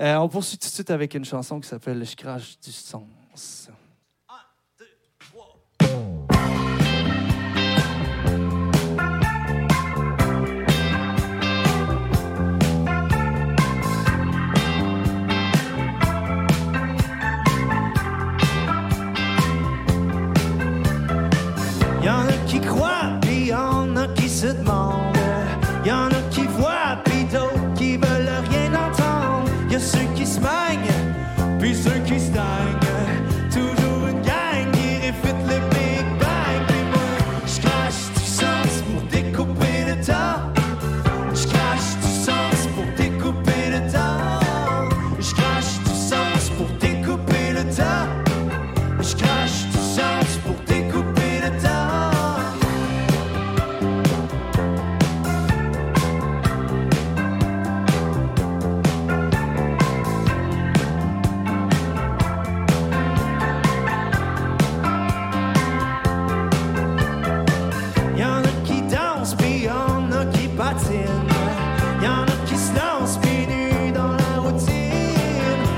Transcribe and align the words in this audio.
Euh, 0.00 0.16
on 0.16 0.28
poursuit 0.28 0.58
tout 0.58 0.68
de 0.68 0.72
suite 0.72 0.90
avec 0.90 1.14
une 1.14 1.24
chanson 1.24 1.60
qui 1.60 1.68
s'appelle 1.68 2.04
Je 2.04 2.16
crache 2.16 2.58
du 2.60 2.72
sens. 2.72 3.68
Il 72.04 72.08
y 72.08 72.10
en 72.10 72.24
a 72.24 72.36
qui 72.46 72.54
se 72.54 72.70
lancent, 72.74 73.18
puis 73.22 73.46
dans 73.90 74.12
la 74.12 74.38
routine, 74.38 75.16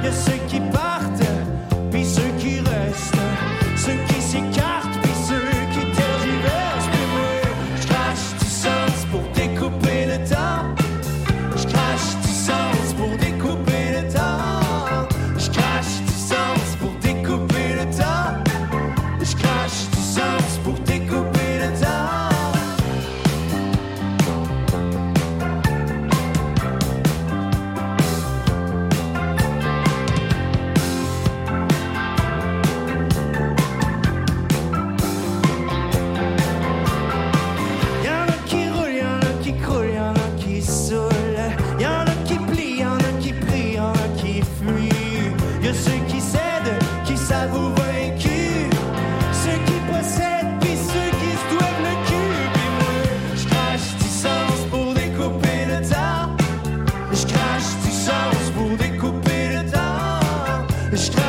il 0.00 0.04
y 0.04 0.08
a 0.08 0.12
ceux 0.12 0.40
qui 0.48 0.58
partent, 0.72 1.22
puis 1.92 2.04
ceux 2.04 2.32
qui 2.40 2.58
restent, 2.58 3.14
ceux 3.76 3.94
qui 4.08 4.20
s'écartent. 4.20 4.87
bestraft. 60.98 61.27